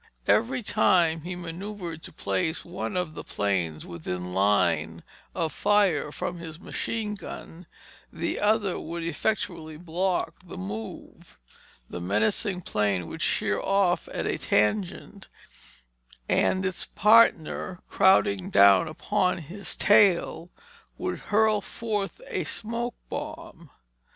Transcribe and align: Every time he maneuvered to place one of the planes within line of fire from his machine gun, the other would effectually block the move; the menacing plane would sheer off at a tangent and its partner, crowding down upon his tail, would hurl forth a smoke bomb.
Every 0.25 0.63
time 0.63 1.21
he 1.21 1.35
maneuvered 1.35 2.01
to 2.01 2.11
place 2.11 2.65
one 2.65 2.97
of 2.97 3.13
the 3.13 3.23
planes 3.23 3.85
within 3.85 4.33
line 4.33 5.03
of 5.35 5.53
fire 5.53 6.11
from 6.11 6.39
his 6.39 6.59
machine 6.59 7.13
gun, 7.13 7.67
the 8.11 8.39
other 8.39 8.79
would 8.79 9.03
effectually 9.03 9.77
block 9.77 10.33
the 10.43 10.57
move; 10.57 11.37
the 11.87 12.01
menacing 12.01 12.61
plane 12.61 13.05
would 13.09 13.21
sheer 13.21 13.59
off 13.59 14.09
at 14.11 14.25
a 14.25 14.39
tangent 14.39 15.27
and 16.27 16.65
its 16.65 16.83
partner, 16.83 17.81
crowding 17.87 18.49
down 18.49 18.87
upon 18.87 19.37
his 19.37 19.75
tail, 19.77 20.49
would 20.97 21.19
hurl 21.29 21.61
forth 21.61 22.23
a 22.27 22.43
smoke 22.45 22.95
bomb. 23.07 23.69